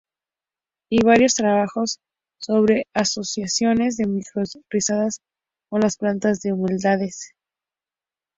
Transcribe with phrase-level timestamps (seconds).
[0.89, 1.99] Y varios trabajos
[2.39, 5.21] sobre asociaciones de micorrizas
[5.69, 7.35] con las plantas de los humedales.